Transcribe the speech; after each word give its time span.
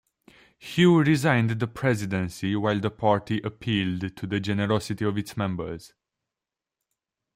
Hue 0.57 1.03
resigned 1.03 1.51
the 1.59 1.67
Presidency 1.67 2.55
while 2.55 2.79
the 2.79 2.89
Party 2.89 3.39
appealed 3.43 4.17
to 4.17 4.25
the 4.25 4.39
generosity 4.39 5.05
of 5.05 5.15
its 5.15 5.37
members. 5.37 5.93